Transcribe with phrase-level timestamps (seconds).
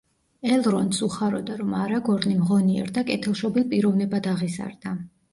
[0.53, 4.95] ელრონდს უხაროდა, რომ არაგორნი ღონიერ და კეთილშობილ პიროვნებად აღიზარდა.